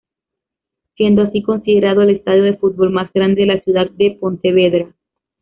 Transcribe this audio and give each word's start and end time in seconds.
Siendo 0.95 1.21
así 1.21 1.43
considerado 1.43 2.01
el 2.01 2.09
estadio 2.09 2.41
de 2.41 2.57
futbol 2.57 2.89
más 2.89 3.13
grande 3.13 3.41
de 3.41 3.45
la 3.49 3.59
ciudad 3.61 3.87
de 3.91 4.17
Pontevedra. 4.19 4.95